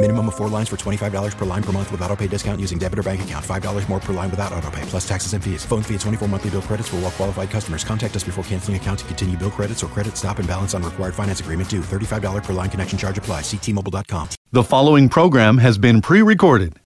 [0.00, 2.78] Minimum of four lines for $25 per line per month with auto pay discount using
[2.78, 3.44] debit or bank account.
[3.44, 5.64] $5 more per line without auto pay, plus taxes and fees.
[5.64, 7.82] Phone fee at 24 monthly bill credits for all qualified customers.
[7.82, 10.84] Contact us before canceling account to continue bill credits or credit stop and balance on
[10.84, 11.80] required finance agreement due.
[11.80, 13.40] $35 per line connection charge apply.
[13.40, 14.28] Ctmobile.com.
[14.52, 16.78] The following program has been pre recorded.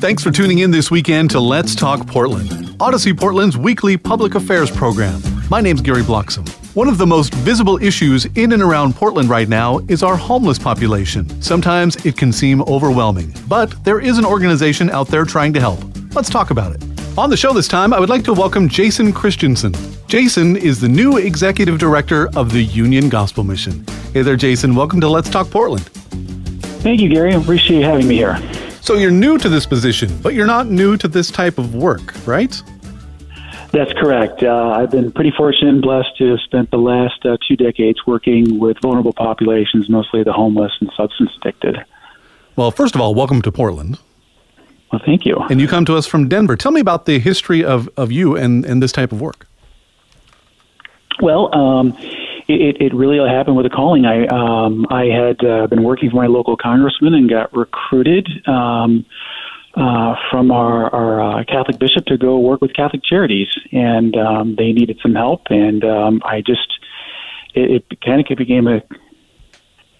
[0.00, 4.70] Thanks for tuning in this weekend to Let's Talk Portland, Audacy Portland's weekly public affairs
[4.70, 5.20] program.
[5.50, 6.57] My name's Gary Bloxam.
[6.78, 10.60] One of the most visible issues in and around Portland right now is our homeless
[10.60, 11.42] population.
[11.42, 15.80] Sometimes it can seem overwhelming, but there is an organization out there trying to help.
[16.14, 16.84] Let's talk about it.
[17.18, 19.74] On the show this time, I would like to welcome Jason Christensen.
[20.06, 23.84] Jason is the new executive director of the Union Gospel Mission.
[24.12, 24.76] Hey there, Jason.
[24.76, 25.86] Welcome to Let's Talk Portland.
[26.84, 27.34] Thank you, Gary.
[27.34, 28.40] I appreciate you having me here.
[28.82, 32.14] So you're new to this position, but you're not new to this type of work,
[32.24, 32.62] right?
[33.70, 34.42] That's correct.
[34.42, 37.98] Uh, I've been pretty fortunate and blessed to have spent the last uh, two decades
[38.06, 41.84] working with vulnerable populations, mostly the homeless and substance addicted.
[42.56, 43.98] Well, first of all, welcome to Portland.
[44.90, 45.36] Well, thank you.
[45.50, 46.56] And you come to us from Denver.
[46.56, 49.46] Tell me about the history of, of you and, and this type of work.
[51.20, 51.96] Well, um,
[52.48, 54.06] it, it really happened with a calling.
[54.06, 59.04] I um, I had uh, been working for my local congressman and got recruited um,
[59.74, 64.56] uh, from our, our uh, Catholic bishop to go work with Catholic Charities, and um,
[64.56, 66.78] they needed some help, and um, I just
[67.54, 68.82] it, it kind of became a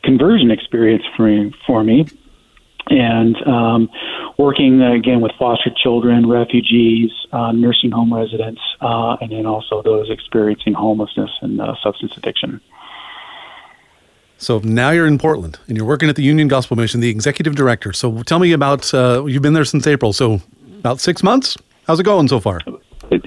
[0.03, 2.07] conversion experience for me, for me.
[2.91, 3.91] And um,
[4.39, 10.09] working again with foster children, refugees, uh, nursing home residents, uh, and then also those
[10.11, 12.63] experiencing homelessness and uh, substance addiction.
[14.39, 17.57] So now you're in Portland and you're working at the Union Gospel Mission, the executive
[17.57, 17.93] director.
[17.93, 20.41] So tell me about uh, you've been there since April, so
[20.79, 21.57] about six months.
[21.87, 22.61] How's it going so far?
[23.11, 23.25] It,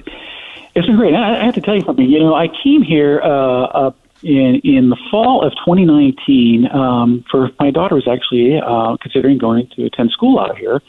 [0.74, 1.14] it's been great.
[1.14, 2.08] I, I have to tell you something.
[2.08, 3.90] You know, I came here uh,
[4.22, 9.68] in in the fall of 2019 um, for my daughter was actually uh, considering going
[9.76, 10.80] to attend school out here,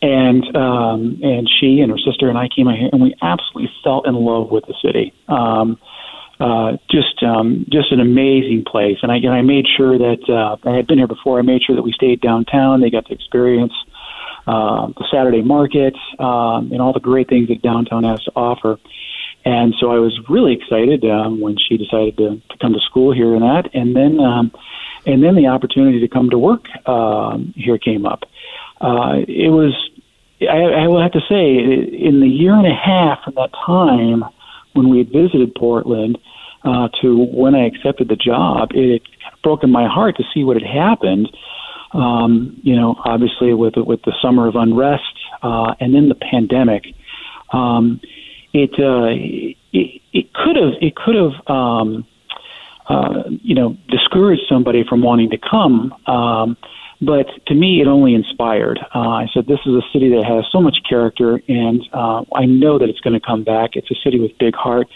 [0.00, 3.70] and um, and she and her sister and I came out here and we absolutely
[3.84, 5.12] fell in love with the city.
[5.28, 5.78] Um,
[6.40, 10.56] uh, just um, just an amazing place, and I and I made sure that uh,
[10.68, 11.38] I had been here before.
[11.38, 12.80] I made sure that we stayed downtown.
[12.80, 13.74] They got to experience
[14.46, 18.78] uh, the Saturday market um, and all the great things that downtown has to offer.
[19.44, 23.12] And so I was really excited um, when she decided to, to come to school
[23.12, 24.50] here and that, and then um,
[25.06, 28.24] and then the opportunity to come to work um, here came up.
[28.80, 29.74] Uh, it was
[30.40, 34.24] I, I will have to say in the year and a half from that time
[34.74, 36.18] when we had visited Portland
[36.64, 40.56] uh, to when I accepted the job, it had broken my heart to see what
[40.60, 41.28] had happened.
[41.92, 45.02] Um, you know, obviously with with the summer of unrest
[45.42, 46.84] uh, and then the pandemic.
[47.52, 48.00] Um,
[48.52, 49.08] it uh,
[49.72, 52.06] it, it could have it could have um,
[52.88, 55.94] uh, you know discouraged somebody from wanting to come.
[56.06, 56.56] Um,
[57.00, 58.78] but to me, it only inspired.
[58.94, 62.44] Uh, I said, "This is a city that has so much character, and uh, I
[62.46, 63.70] know that it's going to come back.
[63.74, 64.86] It's a city with big heart,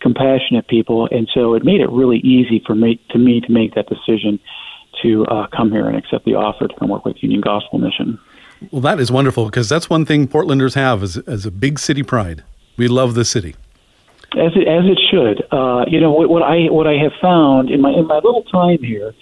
[0.00, 3.74] compassionate people, and so it made it really easy for me to me to make
[3.74, 4.38] that decision
[5.02, 8.18] to uh, come here and accept the offer to come work with Union Gospel Mission."
[8.70, 12.02] Well, that is wonderful because that's one thing Portlanders have as, as a big city
[12.02, 12.44] pride.
[12.76, 13.56] We love the city.
[14.32, 15.44] As it, as it should.
[15.52, 18.42] Uh, you know what, what I what I have found in my in my little
[18.44, 19.14] time here,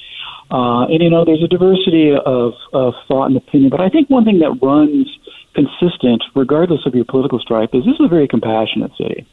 [0.52, 4.10] uh, and you know there's a diversity of, of thought and opinion, but I think
[4.10, 5.08] one thing that runs
[5.54, 9.26] consistent, regardless of your political stripe, is this is a very compassionate city,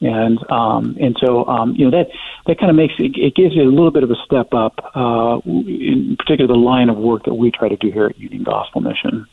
[0.00, 2.08] and um, and so um, you know that
[2.46, 4.80] that kind of makes it, it gives you a little bit of a step up,
[4.96, 8.42] uh, in particular the line of work that we try to do here at Union
[8.42, 9.26] Gospel Mission.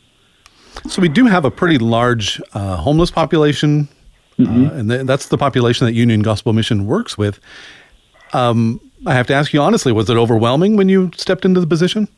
[0.86, 3.88] So we do have a pretty large uh, homeless population
[4.40, 4.66] Mm-hmm.
[4.66, 7.40] Uh, and th- that's the population that Union Gospel Mission works with.
[8.32, 11.66] Um, I have to ask you honestly, was it overwhelming when you stepped into the
[11.66, 12.08] position?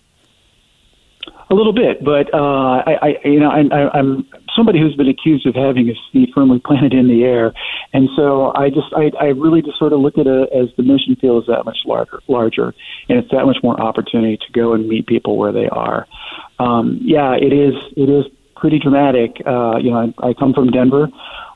[1.50, 4.26] A little bit, but uh, I, I, you know, I, I'm
[4.56, 7.52] somebody who's been accused of having his feet firmly planted in the air,
[7.92, 10.82] and so I just, I, I really just sort of look at it as the
[10.82, 12.74] mission field is that much larger, larger,
[13.08, 16.06] and it's that much more opportunity to go and meet people where they are.
[16.58, 18.24] Um, yeah, it is, it is
[18.56, 19.36] pretty dramatic.
[19.44, 21.08] Uh, you know, I, I come from Denver,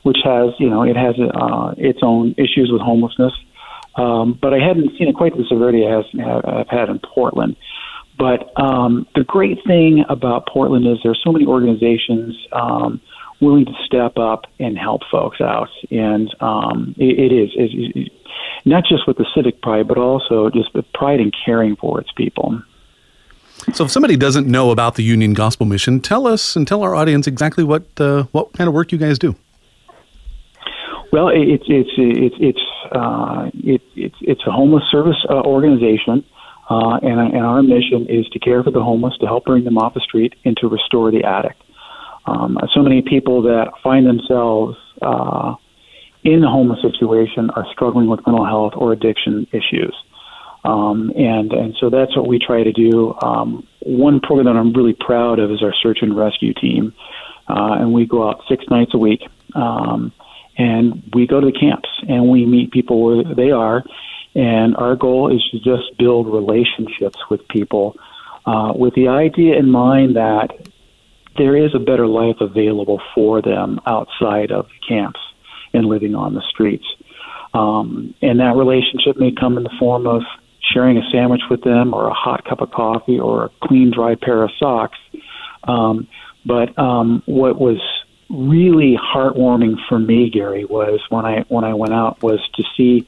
[0.03, 3.33] which has, you know, it has uh, its own issues with homelessness,
[3.97, 7.55] um, but I hadn't seen it quite the severity I have, I've had in Portland.
[8.17, 13.01] But um, the great thing about Portland is there are so many organizations um,
[13.41, 18.11] willing to step up and help folks out, and um, it, it is it's,
[18.65, 22.11] not just with the civic pride, but also just the pride in caring for its
[22.11, 22.61] people.
[23.73, 26.95] So, if somebody doesn't know about the Union Gospel Mission, tell us and tell our
[26.95, 29.35] audience exactly what uh, what kind of work you guys do.
[31.11, 36.25] Well, it's it's it's it's uh, it, it's it's a homeless service uh, organization
[36.69, 39.77] uh, and, and our mission is to care for the homeless, to help bring them
[39.77, 41.61] off the street, and to restore the addict.
[42.25, 45.55] Um, so many people that find themselves uh,
[46.23, 49.95] in a homeless situation are struggling with mental health or addiction issues.
[50.65, 53.13] Um, and and so that's what we try to do.
[53.21, 56.93] Um, one program that I'm really proud of is our search and rescue team,
[57.47, 59.21] uh, and we go out six nights a week,
[59.55, 60.11] um,
[60.57, 63.83] and we go to the camps and we meet people where they are,
[64.35, 67.95] and our goal is to just build relationships with people
[68.45, 70.49] uh, with the idea in mind that
[71.37, 75.19] there is a better life available for them outside of the camps
[75.73, 76.85] and living on the streets.
[77.53, 80.23] Um, and that relationship may come in the form of
[80.73, 84.15] sharing a sandwich with them or a hot cup of coffee or a clean, dry
[84.15, 84.97] pair of socks.
[85.63, 86.07] Um,
[86.45, 87.79] but um, what was
[88.29, 93.07] really heartwarming for me, Gary, was when I when I went out was to see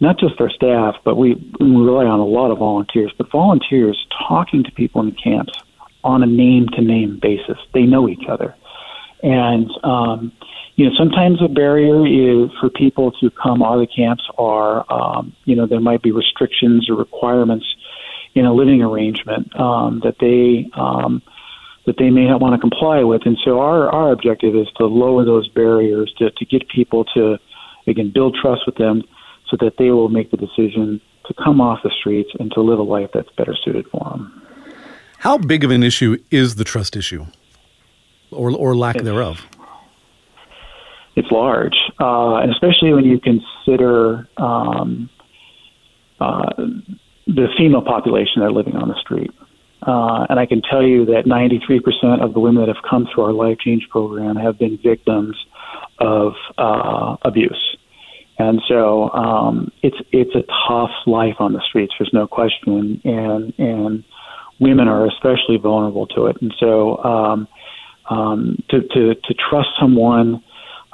[0.00, 4.06] not just our staff, but we, we rely on a lot of volunteers, but volunteers
[4.26, 5.52] talking to people in the camps
[6.02, 7.58] on a name to name basis.
[7.74, 8.56] They know each other.
[9.22, 10.32] And, um,
[10.76, 14.90] you know, sometimes a barrier is for people to come out of the camps are,
[14.90, 17.66] um, you know, there might be restrictions or requirements
[18.34, 21.20] in a living arrangement um, that they um,
[21.90, 23.22] that they may not want to comply with.
[23.24, 27.36] And so our our objective is to lower those barriers to to get people to
[27.88, 29.02] again build trust with them
[29.48, 32.78] so that they will make the decision to come off the streets and to live
[32.78, 34.42] a life that's better suited for them.
[35.18, 37.26] How big of an issue is the trust issue,
[38.30, 39.44] or or lack it's, thereof?
[41.16, 45.10] It's large, uh, and especially when you consider um,
[46.20, 46.54] uh,
[47.26, 49.32] the female population that are living on the street.
[49.82, 53.24] Uh, and I can tell you that 93% of the women that have come through
[53.24, 55.36] our Life Change program have been victims
[55.98, 57.76] of uh, abuse.
[58.38, 61.92] And so um, it's it's a tough life on the streets.
[61.98, 64.02] There's no question, and and
[64.58, 66.40] women are especially vulnerable to it.
[66.40, 67.48] And so um,
[68.08, 70.42] um, to, to to trust someone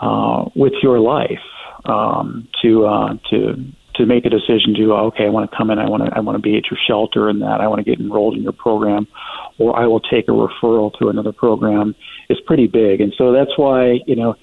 [0.00, 1.38] uh, with your life
[1.84, 3.64] um, to uh, to
[3.96, 6.20] to make a decision to okay, I want to come in, I want to I
[6.20, 8.52] want to be at your shelter, and that I want to get enrolled in your
[8.52, 9.06] program,
[9.58, 11.94] or I will take a referral to another program
[12.28, 13.00] is pretty big.
[13.00, 14.36] And so that's why you know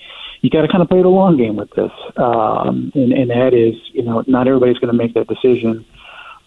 [0.43, 1.91] you got to kind of play the long game with this.
[2.17, 5.85] Um, and, and that is, you know, not everybody's going to make that decision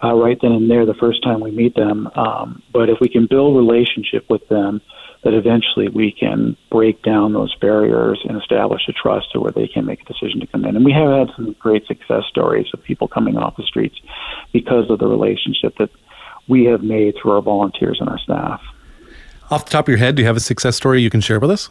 [0.04, 2.06] uh, right then and there the first time we meet them.
[2.14, 4.82] Um, but if we can build relationship with them,
[5.26, 9.66] that eventually we can break down those barriers and establish a trust to where they
[9.66, 10.76] can make a decision to come in.
[10.76, 13.96] And we have had some great success stories of people coming off the streets
[14.52, 15.90] because of the relationship that
[16.46, 18.60] we have made through our volunteers and our staff.
[19.50, 21.40] Off the top of your head, do you have a success story you can share
[21.40, 21.70] with us?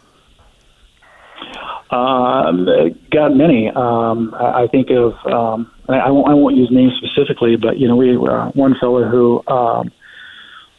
[1.91, 2.67] Um,
[3.09, 3.69] got many.
[3.69, 7.87] Um, I, think of um, I, I, won't, I won't use names specifically, but you
[7.87, 9.93] know, we uh, one fellow who um,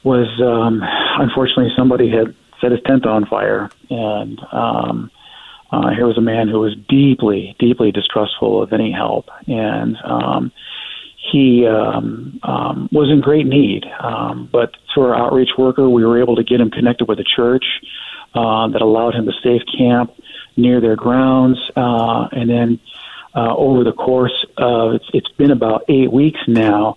[0.05, 0.83] was um,
[1.19, 5.11] unfortunately somebody had set his tent on fire, and um,
[5.71, 10.53] uh, here was a man who was deeply, deeply distrustful of any help, and um,
[11.33, 13.85] he um, um, was in great need.
[14.01, 17.25] Um, but through our outreach worker, we were able to get him connected with a
[17.25, 17.65] church
[18.35, 20.13] uh, that allowed him to safe camp
[20.57, 22.81] near their grounds, uh, and then
[23.35, 26.97] uh, over the course of it's, it's been about eight weeks now,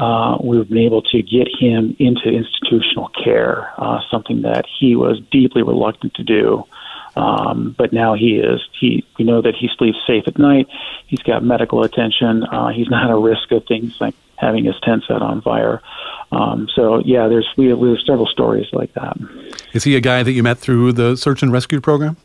[0.00, 5.20] uh, we've been able to get him into institutional care, uh, something that he was
[5.30, 6.64] deeply reluctant to do.
[7.16, 8.60] Um, but now he is.
[8.80, 10.68] He, we know that he sleeps safe at night.
[11.06, 12.44] He's got medical attention.
[12.44, 15.82] Uh, he's not at risk of things like having his tent set on fire.
[16.32, 19.18] Um, so yeah, there's we have, we have several stories like that.
[19.74, 22.16] Is he a guy that you met through the search and rescue program?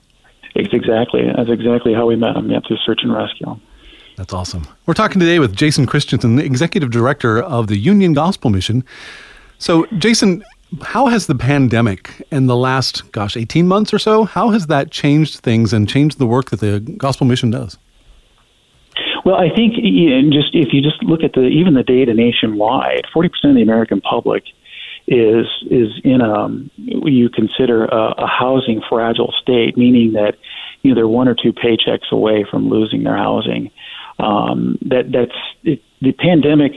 [0.54, 1.30] It's exactly.
[1.36, 2.50] That's exactly how we met him.
[2.50, 3.60] Yeah, through search and rescue.
[4.18, 4.68] That's awesome.
[4.86, 8.84] We're talking today with Jason Christensen, the executive director of the Union Gospel Mission.
[9.58, 10.44] So, Jason,
[10.82, 14.92] how has the pandemic in the last, gosh, 18 months or so, how has that
[14.92, 17.78] changed things and changed the work that the gospel mission does?
[19.26, 22.14] Well, I think you know, just if you just look at the even the data
[22.14, 24.44] nationwide, forty percent of the American public
[25.08, 30.36] is is in um, a you consider a, a housing fragile state, meaning that
[30.84, 33.72] you know they're one or two paychecks away from losing their housing.
[34.20, 36.74] Um, that that's it, the pandemic.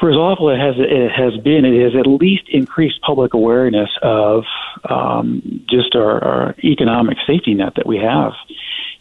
[0.00, 3.90] For as awful it has it has been, it has at least increased public awareness
[4.02, 4.44] of
[4.88, 8.32] um, just our, our economic safety net that we have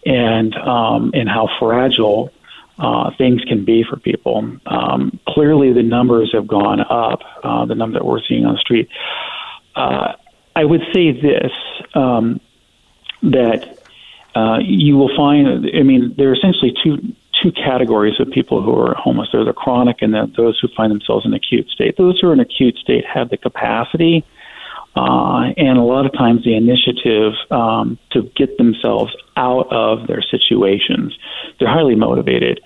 [0.05, 2.31] and um, and how fragile
[2.77, 4.57] uh, things can be for people.
[4.65, 7.21] Um, clearly, the numbers have gone up.
[7.43, 8.89] Uh, the number that we're seeing on the street.
[9.75, 10.13] Uh,
[10.55, 11.51] I would say this
[11.95, 12.39] um,
[13.23, 13.82] that
[14.35, 15.47] uh, you will find.
[15.75, 16.97] I mean, there are essentially two
[17.41, 19.29] two categories of people who are homeless.
[19.31, 21.97] There's the chronic and the, those who find themselves in acute state.
[21.97, 24.23] Those who are in acute state have the capacity
[24.95, 30.21] uh, and a lot of times the initiative um, to get themselves out of their
[30.21, 31.17] situations.
[31.59, 32.61] They're highly motivated.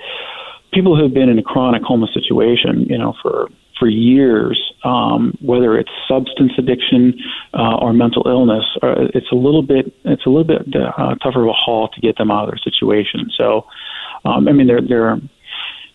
[0.74, 5.38] People who have been in a chronic homeless situation, you know, for for years, um,
[5.42, 7.14] whether it's substance addiction
[7.54, 11.44] uh, or mental illness, uh, it's a little bit it's a little bit uh, tougher
[11.44, 13.30] of a haul to get them out of their situation.
[13.38, 13.66] So,
[14.26, 15.18] um, I mean, there there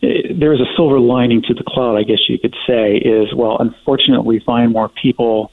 [0.02, 2.96] there is a silver lining to the cloud, I guess you could say.
[2.96, 5.52] Is well, unfortunately, we find more people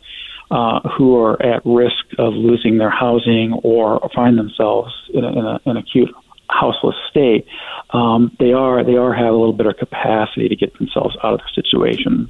[0.52, 5.46] uh, who are at risk of losing their housing or find themselves in, a, in
[5.46, 6.10] a, an acute
[6.50, 7.48] houseless state,
[7.92, 11.34] um, they are they are have a little bit of capacity to get themselves out
[11.34, 12.30] of the situation.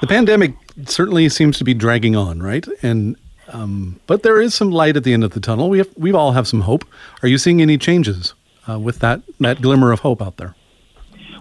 [0.00, 0.54] The pandemic
[0.86, 2.66] certainly seems to be dragging on, right?
[2.82, 3.16] And
[3.48, 5.70] um, but there is some light at the end of the tunnel.
[5.70, 6.84] We have we all have some hope.
[7.22, 8.34] Are you seeing any changes
[8.68, 10.54] uh, with that that glimmer of hope out there?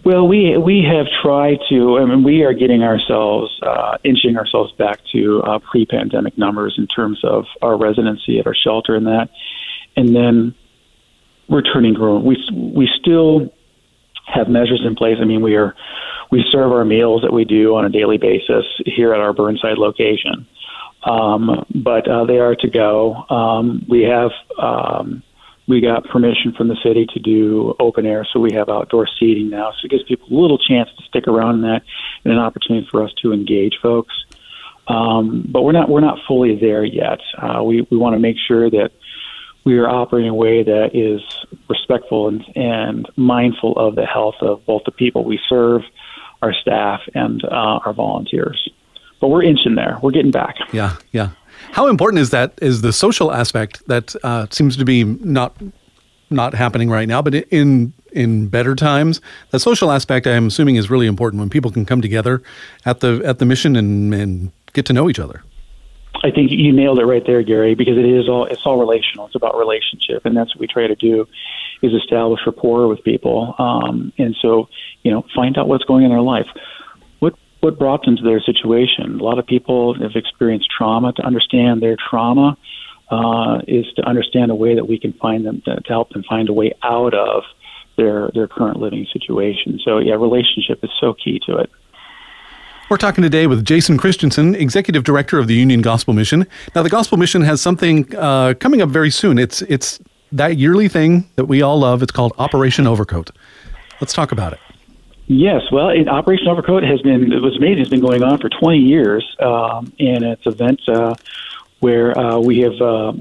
[0.03, 1.97] Well, we we have tried to.
[1.97, 6.87] I mean, we are getting ourselves uh, inching ourselves back to uh, pre-pandemic numbers in
[6.87, 9.29] terms of our residency at our shelter and that,
[9.95, 10.55] and then
[11.49, 13.53] returning to we we still
[14.25, 15.17] have measures in place.
[15.21, 15.75] I mean, we are
[16.31, 19.77] we serve our meals that we do on a daily basis here at our Burnside
[19.77, 20.47] location,
[21.03, 23.15] um, but uh, they are to go.
[23.29, 24.31] Um, we have.
[24.59, 25.23] Um,
[25.69, 29.49] we got permission from the city to do open air, so we have outdoor seating
[29.49, 29.71] now.
[29.71, 31.81] So it gives people a little chance to stick around in that,
[32.23, 34.15] and an opportunity for us to engage folks.
[34.87, 37.19] Um, but we're not we're not fully there yet.
[37.37, 38.91] Uh, we we want to make sure that
[39.67, 41.21] we are operating in a way that is
[41.67, 45.81] respectful and, and mindful of the health of both the people we serve,
[46.41, 48.69] our staff, and uh, our volunteers.
[49.19, 49.97] But we're inching there.
[50.01, 50.55] We're getting back.
[50.71, 51.31] Yeah, yeah.
[51.73, 52.53] How important is that?
[52.61, 55.57] Is the social aspect that uh, seems to be not
[56.29, 59.19] not happening right now, but in in better times,
[59.49, 62.41] the social aspect I'm assuming is really important when people can come together
[62.85, 65.43] at the at the mission and, and get to know each other.
[66.23, 69.27] I think you nailed it right there, Gary, because it is all it's all relational.
[69.27, 71.27] It's about relationship, and that's what we try to do
[71.81, 73.53] is establish rapport with people.
[73.59, 74.67] Um, and so,
[75.03, 76.47] you know, find out what's going on in their life
[77.19, 79.19] what what brought them to their situation.
[79.19, 81.13] A lot of people have experienced trauma.
[81.13, 82.57] To understand their trauma
[83.09, 86.23] uh, is to understand a way that we can find them to, to help them
[86.23, 87.43] find a way out of
[87.97, 89.79] their their current living situation.
[89.83, 91.71] So yeah, relationship is so key to it.
[92.89, 96.47] We're talking today with Jason Christensen, Executive Director of the Union Gospel Mission.
[96.73, 99.37] Now, the Gospel Mission has something uh, coming up very soon.
[99.37, 99.99] It's it's
[100.31, 102.01] that yearly thing that we all love.
[102.01, 103.31] It's called Operation Overcoat.
[103.99, 104.59] Let's talk about it.
[105.25, 107.79] Yes, well, it, Operation Overcoat has been it was amazing.
[107.79, 111.15] It's been going on for 20 years, um, and it's an event uh,
[111.81, 113.11] where uh, we have uh,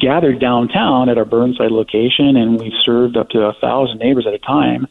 [0.00, 4.32] gathered downtown at our Burnside location, and we've served up to a thousand neighbors at
[4.32, 4.88] a time.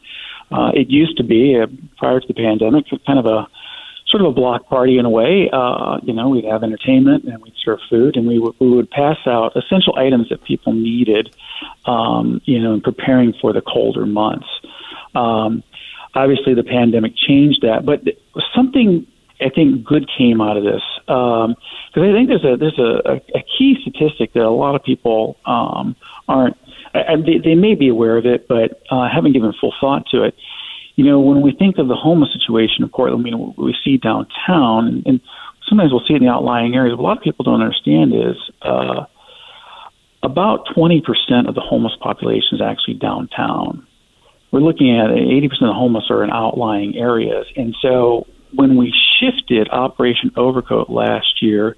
[0.52, 3.48] Uh, it used to be uh, prior to the pandemic, kind of a
[4.12, 5.50] sort of a block party in a way.
[5.52, 8.90] Uh, you know, we'd have entertainment and we'd serve food, and we w- we would
[8.90, 11.34] pass out essential items that people needed.
[11.86, 14.46] Um, you know, in preparing for the colder months.
[15.14, 15.64] Um,
[16.14, 18.02] obviously the pandemic changed that, but
[18.54, 19.06] something
[19.40, 23.20] I think good came out of this because um, I think there's a there's a,
[23.34, 25.96] a, key statistic that a lot of people um,
[26.28, 26.56] aren't
[26.94, 30.24] and they, they may be aware of it, but uh, haven't given full thought to
[30.24, 30.34] it.
[30.96, 33.96] You know, when we think of the homeless situation of Portland, you know, we see
[33.96, 35.20] downtown, and,
[35.68, 36.94] sometimes we'll see it in the outlying areas.
[36.94, 39.06] What a lot of people don't understand is uh,
[40.22, 41.00] about 20%
[41.48, 43.86] of the homeless population is actually downtown
[44.52, 47.46] we're looking at 80% of the homeless are in outlying areas.
[47.56, 51.74] And so when we shifted Operation Overcoat last year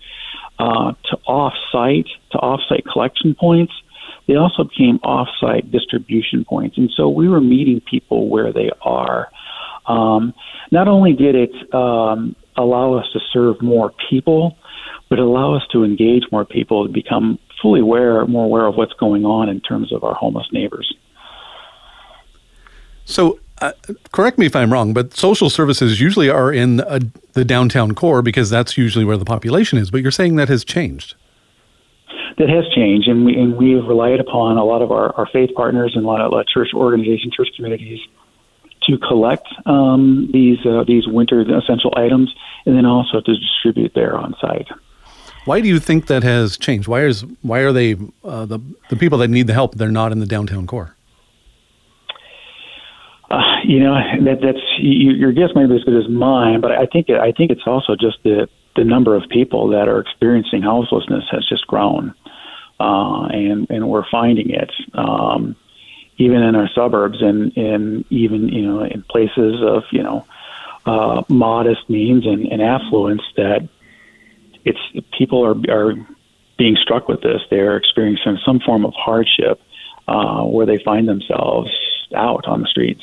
[0.59, 3.73] uh, to off-site, to off-site collection points,
[4.27, 6.79] they also became off-site distribution points.
[6.79, 9.31] And so we were meeting people where they are.
[9.87, 10.33] Um,
[10.71, 14.57] not only did it um, allow us to serve more people,
[15.11, 18.95] but allow us to engage more people to become fully aware, more aware of what's
[18.95, 20.93] going on in terms of our homeless neighbors.
[23.05, 23.73] So, uh,
[24.13, 27.01] correct me if I'm wrong, but social services usually are in a,
[27.35, 29.91] the downtown core because that's usually where the population is.
[29.91, 31.15] But you're saying that has changed.
[32.39, 35.51] That has changed, and we and we've relied upon a lot of our, our faith
[35.55, 38.01] partners and a lot of uh, church organizations, church communities
[38.89, 42.35] to collect um, these uh, these winter essential items,
[42.67, 44.69] and then also to distribute there on site.
[45.45, 46.89] Why do you think that has changed?
[46.89, 49.75] Why is why are they uh, the the people that need the help?
[49.75, 50.97] They're not in the downtown core.
[53.31, 53.95] Uh, you know
[54.25, 57.33] that that's you, your guess might be as good as mine, but I think I
[57.33, 61.67] think it's also just the the number of people that are experiencing houselessness has just
[61.67, 62.15] grown,
[62.81, 65.57] uh, and and we're finding it um,
[66.17, 70.27] even in our suburbs and and even you know in places of you know
[70.87, 73.69] uh, modest means and, and affluence that
[74.65, 74.79] it's
[75.17, 75.95] people are are
[76.57, 77.43] being struck with this.
[77.51, 79.61] They're experiencing some form of hardship
[80.07, 81.71] uh, where they find themselves
[82.15, 83.03] out on the streets.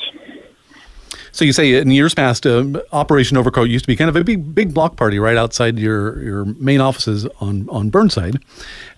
[1.32, 4.22] So you say in years past, uh, Operation Overcoat used to be kind of a
[4.22, 8.36] big, big block party right outside your your main offices on on Burnside,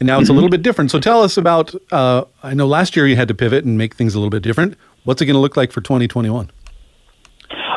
[0.01, 0.33] and now it's mm-hmm.
[0.33, 0.91] a little bit different.
[0.91, 1.75] So tell us about.
[1.93, 4.43] Uh, I know last year you had to pivot and make things a little bit
[4.43, 4.77] different.
[5.05, 6.51] What's it going to look like for 2021?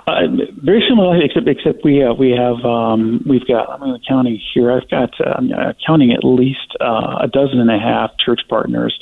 [0.07, 0.21] Uh,
[0.63, 4.71] very similar, except except we have we have um, we've got I'm gonna counting here.
[4.71, 8.97] I've got uh, counting at least uh, a dozen and a half church partners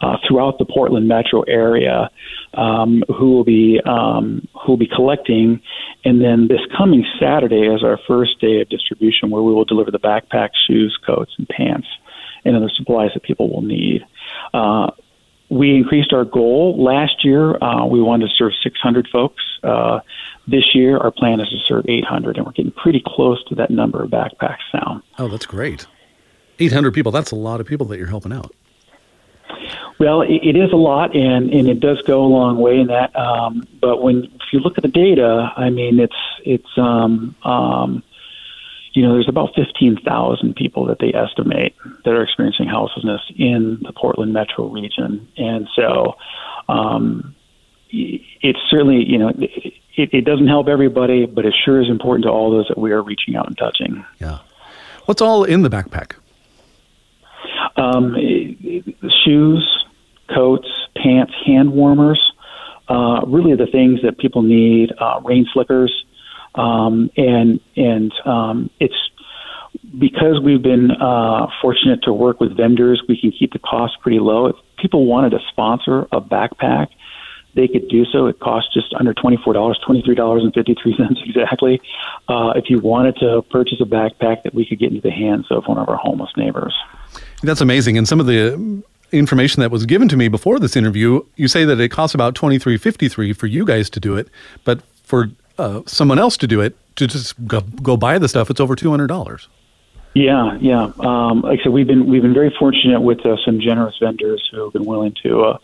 [0.00, 2.10] uh, throughout the Portland metro area
[2.54, 5.60] um, who will be um, who will be collecting,
[6.06, 9.90] and then this coming Saturday is our first day of distribution, where we will deliver
[9.90, 11.86] the backpacks, shoes, coats, and pants,
[12.46, 14.06] and other supplies that people will need.
[14.54, 14.90] Uh,
[15.48, 17.62] we increased our goal last year.
[17.62, 19.42] Uh, we wanted to serve 600 folks.
[19.62, 20.00] Uh,
[20.46, 23.70] this year, our plan is to serve 800, and we're getting pretty close to that
[23.70, 25.02] number of backpacks now.
[25.18, 25.86] Oh, that's great.
[26.58, 27.12] 800 people.
[27.12, 28.54] That's a lot of people that you're helping out.
[29.98, 32.88] Well, it, it is a lot, and, and it does go a long way in
[32.88, 33.14] that.
[33.16, 38.02] Um, but when if you look at the data, I mean, it's it's um, um,
[38.92, 43.92] you know, there's about 15,000 people that they estimate that are experiencing houselessness in the
[43.92, 46.16] Portland metro region, and so
[46.68, 47.35] um,
[48.42, 49.32] it's certainly you know.
[49.98, 52.92] It, it doesn't help everybody, but it sure is important to all those that we
[52.92, 54.04] are reaching out and touching.
[54.18, 54.40] Yeah.
[55.06, 56.16] What's all in the backpack?
[57.76, 58.14] Um,
[59.24, 59.84] shoes,
[60.34, 60.68] coats,
[61.02, 62.20] pants, hand warmers,
[62.88, 66.04] uh, really the things that people need, uh, rain slickers,
[66.54, 68.94] um, and and um, it's
[69.98, 74.18] because we've been uh, fortunate to work with vendors, we can keep the cost pretty
[74.18, 74.46] low.
[74.46, 76.88] If people wanted to sponsor a backpack,
[77.56, 78.26] they could do so.
[78.26, 81.80] It costs just under twenty-four dollars, twenty-three dollars and fifty-three cents exactly.
[82.28, 85.46] Uh, if you wanted to purchase a backpack that we could get into the hands
[85.50, 86.74] of one of our homeless neighbors,
[87.42, 87.98] that's amazing.
[87.98, 91.64] And some of the information that was given to me before this interview, you say
[91.64, 94.28] that it costs about twenty three fifty three for you guys to do it,
[94.64, 98.50] but for uh, someone else to do it to just go, go buy the stuff,
[98.50, 99.48] it's over two hundred dollars.
[100.14, 100.92] Yeah, yeah.
[101.00, 104.48] Um, like I said, we've been we've been very fortunate with uh, some generous vendors
[104.50, 105.58] who have been willing to uh,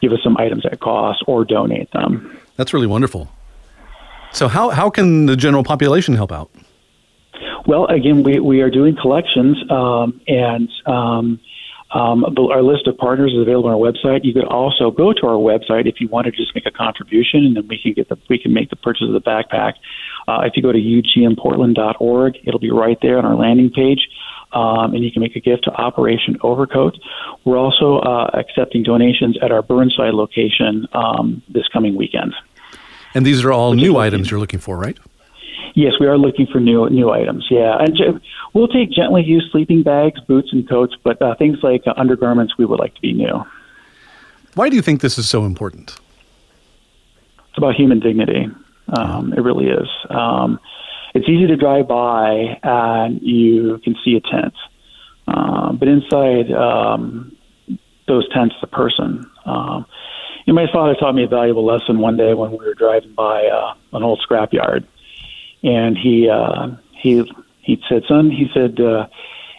[0.00, 2.38] give us some items at cost or donate them.
[2.56, 3.30] That's really wonderful.
[4.32, 6.50] So how how can the general population help out?
[7.66, 10.68] Well, again, we we are doing collections um, and.
[10.86, 11.40] Um,
[11.92, 14.24] um, our list of partners is available on our website.
[14.24, 17.44] You could also go to our website if you want to just make a contribution,
[17.46, 19.74] and then we can get the we can make the purchase of the backpack.
[20.26, 24.08] Uh, if you go to ugmportland.org, it'll be right there on our landing page,
[24.52, 26.96] um, and you can make a gift to Operation Overcoat.
[27.44, 32.34] We're also uh, accepting donations at our Burnside location um, this coming weekend.
[33.14, 34.98] And these are all new items you're looking for, right?
[35.74, 37.46] Yes, we are looking for new new items.
[37.50, 38.20] Yeah, and
[38.54, 42.56] we'll take gently used sleeping bags, boots, and coats, but uh, things like uh, undergarments
[42.56, 43.44] we would like to be new.
[44.54, 45.98] Why do you think this is so important?
[47.50, 48.48] It's about human dignity.
[48.88, 49.88] Um, it really is.
[50.08, 50.58] Um,
[51.16, 54.54] it's easy to drive by and you can see a tent,
[55.28, 57.36] uh, but inside um,
[58.06, 59.28] those tents, the person.
[59.44, 59.86] Um,
[60.44, 63.14] you know, my father taught me a valuable lesson one day when we were driving
[63.14, 64.86] by uh, an old scrapyard
[65.62, 67.22] and he uh, he
[67.60, 69.06] he said, "Son," he said, uh,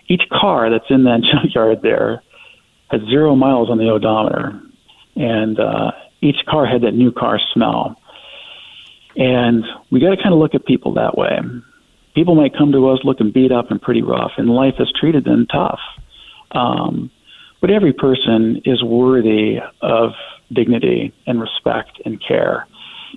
[0.07, 2.23] "each car that's in that junkyard there
[2.89, 4.59] has zero miles on the odometer,
[5.15, 5.91] and uh,
[6.21, 7.99] each car had that new car smell."
[9.17, 11.39] And we got to kind of look at people that way.
[12.15, 15.25] People might come to us looking beat up and pretty rough, and life has treated
[15.25, 15.79] them tough.
[16.51, 17.11] Um,
[17.59, 20.11] but every person is worthy of
[20.51, 22.67] dignity and respect and care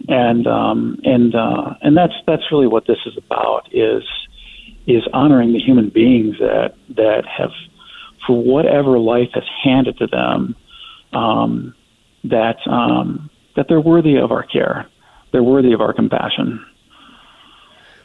[0.09, 4.03] and um, and uh, and that's that's really what this is about is
[4.87, 7.53] is honoring the human beings that that have,
[8.27, 10.57] for whatever life has handed to them,
[11.13, 11.75] um,
[12.25, 14.87] that um, that they're worthy of our care,
[15.33, 16.65] they're worthy of our compassion.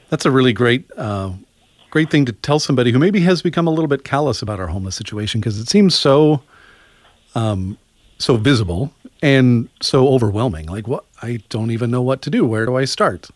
[0.10, 0.90] That's a really great.
[0.98, 1.34] Uh,
[1.90, 4.68] great thing to tell somebody who maybe has become a little bit callous about our
[4.68, 6.42] homeless situation because it seems so
[7.36, 7.78] um,
[8.18, 10.68] so visible and so overwhelming.
[10.68, 11.06] Like, what?
[11.22, 12.46] I don't even know what to do.
[12.46, 13.30] Where do I start?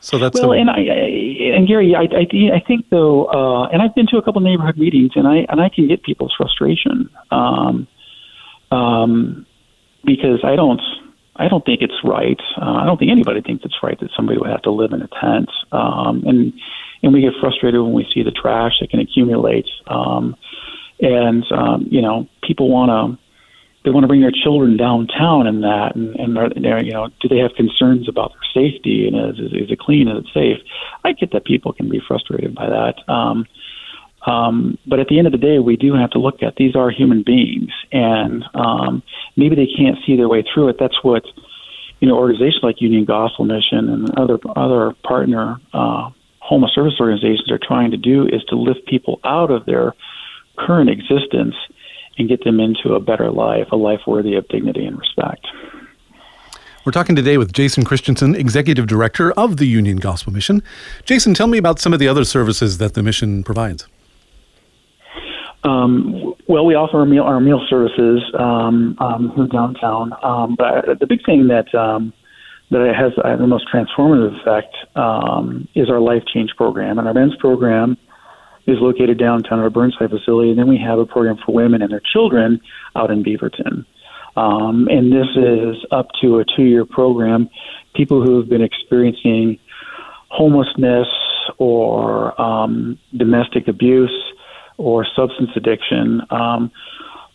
[0.00, 3.68] So that's well, a, and I, I and Gary, I, I, I think though, uh,
[3.68, 6.34] and I've been to a couple neighborhood meetings, and I and I can get people's
[6.36, 7.88] frustration, um,
[8.70, 9.46] um,
[10.04, 10.82] because I don't.
[11.36, 12.40] I don't think it's right.
[12.60, 15.02] Uh, I don't think anybody thinks it's right that somebody would have to live in
[15.02, 15.50] a tent.
[15.72, 16.52] Um, and
[17.02, 19.66] and we get frustrated when we see the trash that can accumulate.
[19.86, 20.36] Um,
[21.00, 23.24] and um, you know, people want to
[23.84, 27.10] they want to bring their children downtown and that, and, and they're, they're, you know,
[27.20, 30.08] do they have concerns about their safety and is, is, is it clean?
[30.08, 30.66] Is it safe?
[31.04, 32.94] I get that people can be frustrated by that.
[33.12, 33.46] Um,
[34.26, 36.74] um, but at the end of the day, we do have to look at these
[36.74, 39.02] are human beings, and um,
[39.36, 40.76] maybe they can't see their way through it.
[40.78, 41.24] That's what
[42.00, 46.10] you know organizations like Union Gospel Mission and other other partner uh,
[46.44, 49.94] homeless service organizations are trying to do is to lift people out of their
[50.58, 51.54] current existence
[52.18, 55.46] and get them into a better life, a life worthy of dignity and respect.
[56.84, 60.62] We're talking today with Jason Christensen, Executive Director of the Union Gospel Mission.
[61.06, 63.86] Jason, tell me about some of the other services that the mission provides.
[65.64, 70.12] Um, well, we offer our meal, our meal services um, um, downtown.
[70.22, 72.12] Um, but the big thing that um,
[72.70, 76.98] that has the most transformative effect um, is our Life Change program.
[76.98, 77.96] And our men's program
[78.66, 80.50] is located downtown at our Burnside facility.
[80.50, 82.60] And then we have a program for women and their children
[82.96, 83.84] out in Beaverton.
[84.36, 87.48] Um, and this is up to a two year program.
[87.94, 89.58] People who have been experiencing
[90.28, 91.06] homelessness
[91.58, 94.33] or um, domestic abuse
[94.76, 96.70] or substance addiction, um,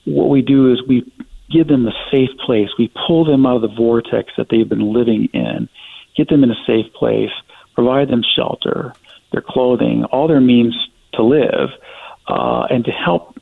[0.05, 1.09] what we do is we
[1.49, 2.69] give them a safe place.
[2.77, 5.69] We pull them out of the vortex that they've been living in,
[6.15, 7.31] get them in a safe place,
[7.73, 8.93] provide them shelter,
[9.31, 10.75] their clothing, all their means
[11.13, 11.69] to live,
[12.27, 13.37] uh, and to help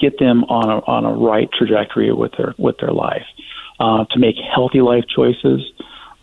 [0.00, 3.26] get them on a on a right trajectory with their with their life,
[3.78, 5.60] uh, to make healthy life choices,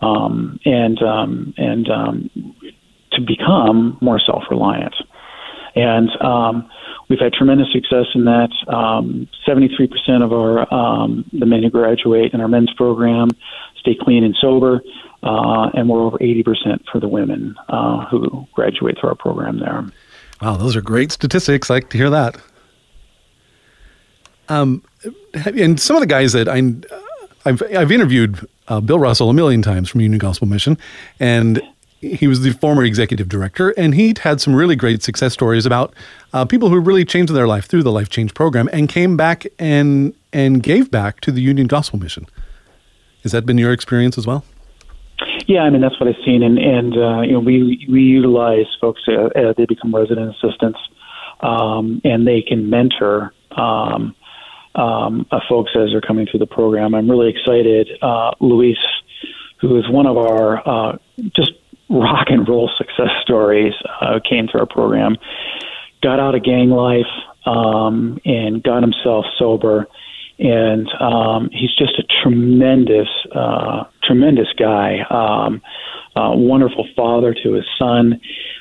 [0.01, 2.29] um, and um, and um,
[3.13, 4.95] to become more self reliant.
[5.75, 6.69] And um,
[7.09, 8.49] we've had tremendous success in that.
[8.67, 13.29] Um, 73% of our um, the men who graduate in our men's program
[13.77, 14.81] stay clean and sober,
[15.23, 19.85] uh, and we're over 80% for the women uh, who graduate through our program there.
[20.41, 21.69] Wow, those are great statistics.
[21.69, 22.37] I like to hear that.
[24.47, 24.83] Um,
[25.33, 26.57] and some of the guys that I,
[27.45, 30.77] I've, I've interviewed uh, Bill Russell a million times from Union Gospel Mission,
[31.19, 31.61] and
[32.01, 35.93] he was the former executive director, and he'd had some really great success stories about
[36.33, 39.45] uh, people who really changed their life through the Life Change program and came back
[39.57, 42.25] and and gave back to the Union Gospel Mission.
[43.23, 44.45] Has that been your experience as well?
[45.47, 48.67] Yeah, I mean that's what I've seen, and and uh, you know we we utilize
[48.79, 49.01] folks.
[49.07, 50.79] Uh, uh, they become resident assistants,
[51.41, 54.15] um, and they can mentor um,
[54.75, 56.95] um, uh, folks as they're coming through the program.
[56.95, 57.89] I'm really excited.
[58.01, 58.77] Uh, Luis,
[59.59, 60.97] who is one of our uh,
[61.35, 61.51] just
[61.89, 65.17] rock and roll success stories, uh, came through our program,
[66.01, 67.07] got out of gang life,
[67.45, 69.87] um, and got himself sober.
[70.37, 74.99] And um, he's just a tremendous, uh, tremendous guy.
[75.09, 75.61] Um,
[76.15, 78.19] uh, wonderful father to his son,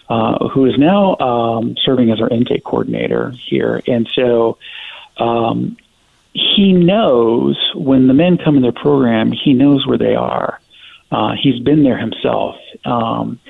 [0.08, 3.82] uh, who is now um, serving as our intake coordinator here.
[3.86, 4.58] And so
[5.16, 5.76] um,
[6.32, 10.60] he knows when the men come in their program, he knows where they are.
[11.10, 12.56] Uh, he's been there himself.
[12.84, 13.40] Um,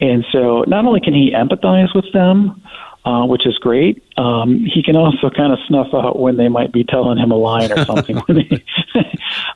[0.00, 2.62] and so not only can he empathize with them,
[3.04, 6.72] uh, which is great, um, he can also kind of snuff out when they might
[6.72, 8.16] be telling him a line or something.
[8.28, 8.64] they,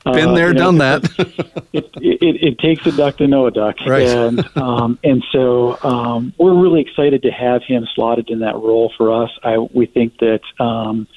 [0.05, 1.03] uh, Been there, know, done that.
[1.73, 3.75] it, it, it, takes a duck to know a duck.
[3.85, 4.07] Right.
[4.07, 8.93] And, um, and so um, we're really excited to have him slotted in that role
[8.97, 9.31] for us.
[9.43, 11.07] I, we think that um,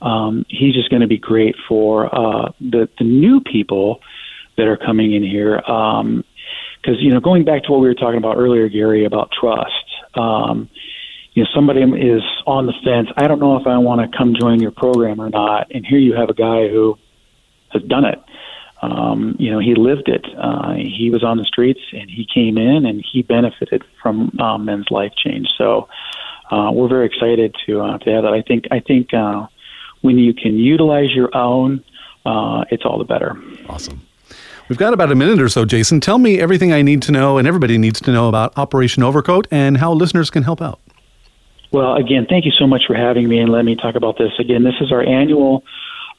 [0.00, 4.00] um, he's just going to be great for uh, the, the new people
[4.56, 5.58] that are coming in here.
[5.58, 6.24] Um,
[6.82, 9.70] because you know going back to what we were talking about earlier, Gary, about trust.
[10.14, 10.68] Um,
[11.34, 13.08] you know, somebody is on the fence.
[13.16, 15.68] I don't know if I want to come join your program or not.
[15.70, 16.98] And here you have a guy who
[17.70, 18.18] has done it.
[18.82, 20.26] Um, you know, he lived it.
[20.36, 24.64] Uh, he was on the streets and he came in and he benefited from um,
[24.64, 25.48] men's life change.
[25.56, 25.88] So
[26.50, 28.34] uh, we're very excited to uh, to have that.
[28.34, 29.46] I think I think uh,
[30.02, 31.84] when you can utilize your own,
[32.26, 33.40] uh, it's all the better.
[33.68, 34.02] Awesome.
[34.72, 36.00] We've got about a minute or so, Jason.
[36.00, 39.46] Tell me everything I need to know and everybody needs to know about Operation Overcoat
[39.50, 40.80] and how listeners can help out.
[41.72, 44.32] Well, again, thank you so much for having me and let me talk about this.
[44.38, 45.62] Again, this is our annual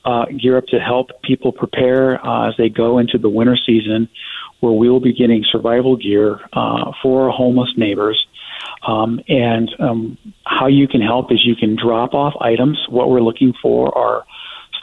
[0.05, 4.07] uh, Gear Up to help people prepare uh, as they go into the winter season,
[4.59, 8.23] where we will be getting survival gear uh, for homeless neighbors.
[8.85, 12.77] Um, and um, how you can help is you can drop off items.
[12.87, 14.23] What we're looking for are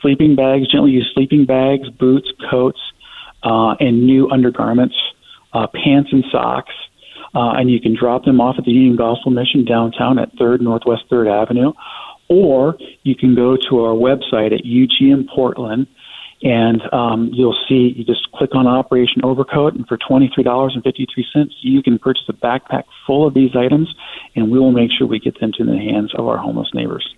[0.02, 2.80] sleeping bags, gently used sleeping bags, boots, coats,
[3.42, 4.94] uh, and new undergarments,
[5.52, 6.72] uh, pants and socks.
[7.32, 10.62] Uh, and you can drop them off at the Union Gospel Mission downtown at 3rd
[10.62, 11.72] Northwest 3rd Avenue.
[12.28, 15.86] Or you can go to our website at UGM Portland
[16.42, 21.98] and um, you'll see you just click on Operation Overcoat, and for $23.53, you can
[21.98, 23.94] purchase a backpack full of these items,
[24.34, 27.14] and we will make sure we get them to the hands of our homeless neighbors.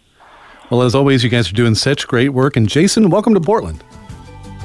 [0.70, 2.56] Well, as always, you guys are doing such great work.
[2.56, 3.84] And Jason, welcome to Portland.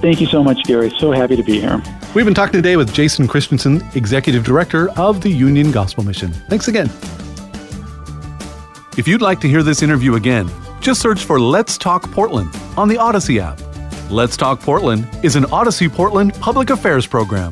[0.02, 0.92] Thank you so much, Gary.
[1.00, 1.82] So happy to be here.
[2.14, 6.32] We've been talking today with Jason Christensen, Executive Director of the Union Gospel Mission.
[6.50, 6.90] Thanks again.
[8.98, 10.50] If you'd like to hear this interview again,
[10.82, 13.60] just search for Let's Talk Portland on the Audacy app.
[14.12, 17.52] Let's Talk Portland is an Audacy Portland public affairs program.